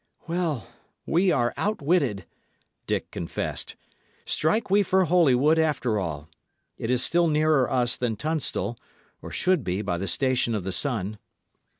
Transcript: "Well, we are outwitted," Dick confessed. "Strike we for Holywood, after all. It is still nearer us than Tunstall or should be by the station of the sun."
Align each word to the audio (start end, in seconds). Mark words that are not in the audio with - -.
"Well, 0.27 0.67
we 1.05 1.29
are 1.31 1.53
outwitted," 1.57 2.25
Dick 2.87 3.11
confessed. 3.11 3.75
"Strike 4.25 4.71
we 4.71 4.81
for 4.81 5.05
Holywood, 5.05 5.59
after 5.59 5.99
all. 5.99 6.27
It 6.79 6.89
is 6.89 7.03
still 7.03 7.27
nearer 7.27 7.69
us 7.71 7.97
than 7.97 8.15
Tunstall 8.15 8.79
or 9.21 9.29
should 9.29 9.63
be 9.63 9.83
by 9.83 9.99
the 9.99 10.07
station 10.07 10.55
of 10.55 10.63
the 10.63 10.71
sun." 10.71 11.19